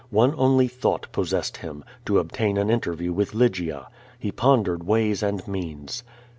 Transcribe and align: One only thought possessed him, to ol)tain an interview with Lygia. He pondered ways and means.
One 0.09 0.33
only 0.35 0.67
thought 0.67 1.11
possessed 1.11 1.57
him, 1.57 1.83
to 2.07 2.13
ol)tain 2.13 2.59
an 2.59 2.71
interview 2.71 3.13
with 3.13 3.35
Lygia. 3.35 3.87
He 4.17 4.31
pondered 4.31 4.83
ways 4.87 5.21
and 5.21 5.47
means. 5.47 6.03